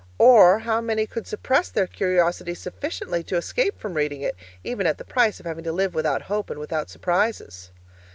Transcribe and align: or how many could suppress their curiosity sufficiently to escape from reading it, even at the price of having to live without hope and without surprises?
or 0.17 0.57
how 0.57 0.81
many 0.81 1.05
could 1.05 1.27
suppress 1.27 1.69
their 1.69 1.85
curiosity 1.85 2.55
sufficiently 2.55 3.21
to 3.21 3.37
escape 3.37 3.79
from 3.79 3.93
reading 3.93 4.21
it, 4.23 4.35
even 4.63 4.87
at 4.87 4.97
the 4.97 5.05
price 5.05 5.39
of 5.39 5.45
having 5.45 5.63
to 5.63 5.71
live 5.71 5.93
without 5.93 6.23
hope 6.23 6.49
and 6.49 6.59
without 6.59 6.89
surprises? 6.89 7.69